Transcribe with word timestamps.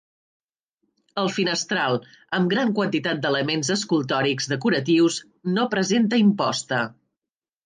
El 1.23 1.27
finestral, 1.35 1.99
amb 2.37 2.49
gran 2.53 2.73
quantitat 2.79 3.21
d'elements 3.27 3.69
escultòrics 3.77 4.49
decoratius, 4.55 5.19
no 5.59 5.69
presenta 5.77 6.21
imposta. 6.25 6.83